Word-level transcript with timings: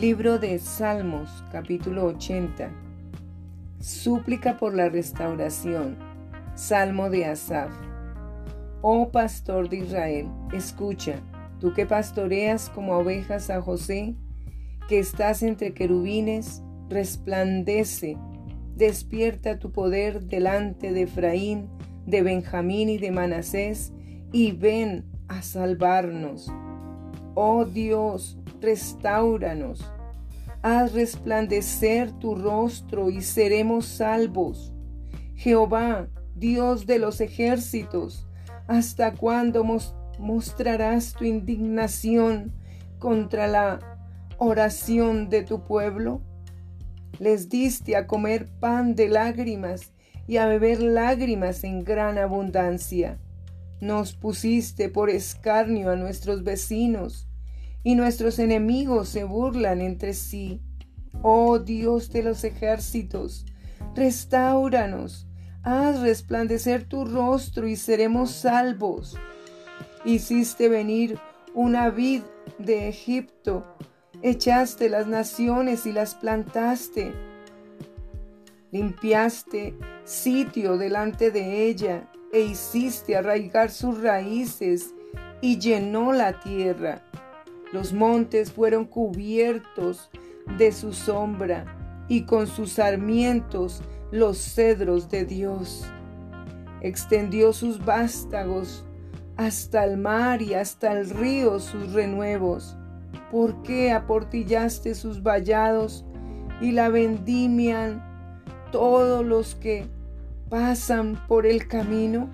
Libro 0.00 0.38
de 0.38 0.60
Salmos, 0.60 1.42
capítulo 1.50 2.04
80. 2.04 2.70
Súplica 3.80 4.56
por 4.56 4.72
la 4.72 4.88
restauración. 4.88 5.96
Salmo 6.54 7.10
de 7.10 7.24
Asaf. 7.24 7.72
Oh 8.80 9.10
pastor 9.10 9.68
de 9.68 9.78
Israel, 9.78 10.28
escucha, 10.52 11.16
tú 11.58 11.74
que 11.74 11.84
pastoreas 11.84 12.70
como 12.70 12.96
ovejas 12.96 13.50
a 13.50 13.60
José, 13.60 14.14
que 14.88 15.00
estás 15.00 15.42
entre 15.42 15.74
querubines, 15.74 16.62
resplandece, 16.88 18.16
despierta 18.76 19.58
tu 19.58 19.72
poder 19.72 20.22
delante 20.26 20.92
de 20.92 21.02
Efraín, 21.02 21.68
de 22.06 22.22
Benjamín 22.22 22.88
y 22.88 22.98
de 22.98 23.10
Manasés, 23.10 23.92
y 24.30 24.52
ven 24.52 25.06
a 25.26 25.42
salvarnos. 25.42 26.52
Oh 27.34 27.64
Dios, 27.64 28.38
restauranos. 28.60 29.84
Haz 30.62 30.92
resplandecer 30.92 32.12
tu 32.12 32.34
rostro 32.34 33.10
y 33.10 33.22
seremos 33.22 33.86
salvos. 33.86 34.72
Jehová, 35.34 36.08
Dios 36.34 36.86
de 36.86 36.98
los 36.98 37.20
ejércitos, 37.20 38.26
¿hasta 38.66 39.14
cuándo 39.14 39.64
mostrarás 40.18 41.14
tu 41.14 41.24
indignación 41.24 42.52
contra 42.98 43.46
la 43.46 43.78
oración 44.38 45.28
de 45.28 45.42
tu 45.42 45.64
pueblo? 45.64 46.22
Les 47.20 47.48
diste 47.48 47.96
a 47.96 48.06
comer 48.06 48.48
pan 48.60 48.94
de 48.94 49.08
lágrimas 49.08 49.92
y 50.26 50.36
a 50.38 50.46
beber 50.46 50.82
lágrimas 50.82 51.62
en 51.64 51.84
gran 51.84 52.18
abundancia. 52.18 53.18
Nos 53.80 54.12
pusiste 54.12 54.88
por 54.88 55.08
escarnio 55.08 55.90
a 55.90 55.96
nuestros 55.96 56.42
vecinos 56.42 57.27
y 57.88 57.94
nuestros 57.94 58.38
enemigos 58.38 59.08
se 59.08 59.24
burlan 59.24 59.80
entre 59.80 60.12
sí. 60.12 60.60
Oh 61.22 61.58
Dios 61.58 62.10
de 62.10 62.22
los 62.22 62.44
ejércitos, 62.44 63.46
restauranos, 63.94 65.26
haz 65.62 65.98
resplandecer 66.00 66.84
tu 66.84 67.06
rostro 67.06 67.66
y 67.66 67.76
seremos 67.76 68.30
salvos. 68.30 69.16
Hiciste 70.04 70.68
venir 70.68 71.18
una 71.54 71.88
vid 71.88 72.24
de 72.58 72.90
Egipto, 72.90 73.64
echaste 74.20 74.90
las 74.90 75.06
naciones 75.06 75.86
y 75.86 75.92
las 75.92 76.14
plantaste. 76.14 77.14
Limpiaste 78.70 79.78
sitio 80.04 80.76
delante 80.76 81.30
de 81.30 81.64
ella 81.64 82.06
e 82.34 82.40
hiciste 82.42 83.16
arraigar 83.16 83.70
sus 83.70 83.98
raíces 84.02 84.94
y 85.40 85.58
llenó 85.58 86.12
la 86.12 86.38
tierra. 86.38 87.02
Los 87.72 87.92
montes 87.92 88.52
fueron 88.52 88.86
cubiertos 88.86 90.10
de 90.56 90.72
su 90.72 90.92
sombra 90.92 92.06
y 92.08 92.22
con 92.22 92.46
sus 92.46 92.72
sarmientos 92.72 93.82
los 94.10 94.38
cedros 94.38 95.10
de 95.10 95.24
Dios. 95.24 95.84
Extendió 96.80 97.52
sus 97.52 97.84
vástagos 97.84 98.84
hasta 99.36 99.84
el 99.84 99.98
mar 99.98 100.40
y 100.40 100.54
hasta 100.54 100.92
el 100.92 101.10
río 101.10 101.60
sus 101.60 101.92
renuevos. 101.92 102.76
¿Por 103.30 103.62
qué 103.62 103.92
aportillaste 103.92 104.94
sus 104.94 105.22
vallados 105.22 106.06
y 106.60 106.72
la 106.72 106.88
vendimian 106.88 108.02
todos 108.72 109.24
los 109.24 109.54
que 109.54 109.86
pasan 110.48 111.20
por 111.28 111.46
el 111.46 111.68
camino? 111.68 112.30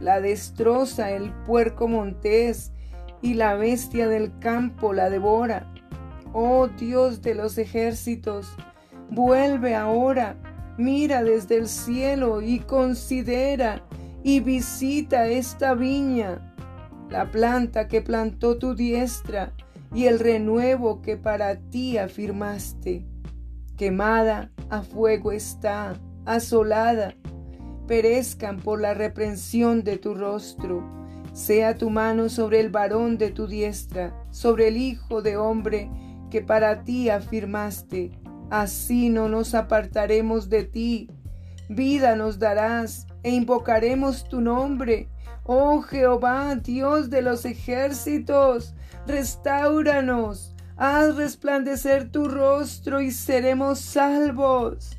La 0.00 0.20
destroza 0.20 1.10
el 1.10 1.32
puerco 1.44 1.88
montés 1.88 2.72
y 3.26 3.34
la 3.34 3.56
bestia 3.56 4.06
del 4.06 4.38
campo 4.38 4.92
la 4.92 5.10
devora. 5.10 5.66
Oh 6.32 6.68
Dios 6.68 7.22
de 7.22 7.34
los 7.34 7.58
ejércitos, 7.58 8.54
vuelve 9.10 9.74
ahora, 9.74 10.36
mira 10.78 11.24
desde 11.24 11.56
el 11.56 11.66
cielo 11.66 12.40
y 12.40 12.60
considera 12.60 13.82
y 14.22 14.38
visita 14.38 15.26
esta 15.26 15.74
viña, 15.74 16.54
la 17.10 17.28
planta 17.32 17.88
que 17.88 18.00
plantó 18.00 18.58
tu 18.58 18.76
diestra 18.76 19.52
y 19.92 20.04
el 20.04 20.20
renuevo 20.20 21.02
que 21.02 21.16
para 21.16 21.56
ti 21.56 21.98
afirmaste. 21.98 23.06
Quemada 23.76 24.52
a 24.70 24.82
fuego 24.82 25.32
está, 25.32 25.98
asolada, 26.26 27.16
perezcan 27.88 28.58
por 28.58 28.80
la 28.80 28.94
reprensión 28.94 29.82
de 29.82 29.98
tu 29.98 30.14
rostro 30.14 31.05
sea 31.36 31.76
tu 31.76 31.90
mano 31.90 32.30
sobre 32.30 32.60
el 32.60 32.70
varón 32.70 33.18
de 33.18 33.30
tu 33.30 33.46
diestra, 33.46 34.18
sobre 34.30 34.68
el 34.68 34.78
Hijo 34.78 35.20
de 35.20 35.36
hombre 35.36 35.90
que 36.30 36.40
para 36.40 36.82
ti 36.82 37.10
afirmaste. 37.10 38.10
Así 38.48 39.10
no 39.10 39.28
nos 39.28 39.54
apartaremos 39.54 40.48
de 40.48 40.64
ti. 40.64 41.10
Vida 41.68 42.16
nos 42.16 42.38
darás 42.38 43.06
e 43.22 43.32
invocaremos 43.32 44.26
tu 44.26 44.40
nombre. 44.40 45.10
Oh 45.44 45.82
Jehová, 45.82 46.54
Dios 46.54 47.10
de 47.10 47.20
los 47.20 47.44
ejércitos, 47.44 48.74
restauranos, 49.06 50.54
haz 50.78 51.16
resplandecer 51.16 52.10
tu 52.10 52.28
rostro 52.28 53.02
y 53.02 53.10
seremos 53.10 53.80
salvos. 53.80 54.96